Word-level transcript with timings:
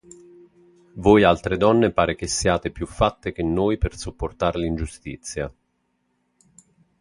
Voi 0.95 1.21
altre 1.23 1.57
donne 1.57 1.91
pare 1.91 2.15
che 2.15 2.25
siate 2.25 2.71
più 2.71 2.87
fatte 2.87 3.31
che 3.31 3.43
noi 3.43 3.77
per 3.77 3.95
sopportar 3.95 4.55
l'ingiustizia. 4.55 5.53